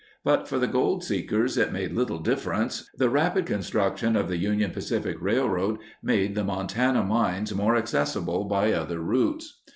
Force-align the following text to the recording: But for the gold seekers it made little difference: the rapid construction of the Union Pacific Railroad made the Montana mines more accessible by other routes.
But 0.23 0.47
for 0.47 0.57
the 0.57 0.65
gold 0.65 1.03
seekers 1.03 1.59
it 1.59 1.71
made 1.71 1.93
little 1.93 2.17
difference: 2.17 2.89
the 2.97 3.07
rapid 3.07 3.45
construction 3.45 4.15
of 4.15 4.29
the 4.29 4.37
Union 4.37 4.71
Pacific 4.71 5.15
Railroad 5.19 5.77
made 6.01 6.33
the 6.33 6.43
Montana 6.43 7.03
mines 7.03 7.53
more 7.53 7.75
accessible 7.75 8.45
by 8.45 8.73
other 8.73 8.99
routes. 8.99 9.61